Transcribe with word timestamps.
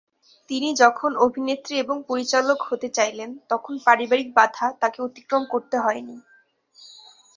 তিনি 0.49 0.69
যখন 0.81 1.11
অভিনেত্রী 1.25 1.75
এবং 1.79 1.97
পরিচালক 2.09 2.59
হতে 2.69 2.87
চাইলেন 2.97 3.29
তখন 3.51 3.73
পারিবারিক 3.85 4.29
বাধা 4.37 4.67
তাকে 4.81 4.99
অতিক্রম 5.07 5.43
করতে 5.53 5.75
হয়নি। 5.79 6.15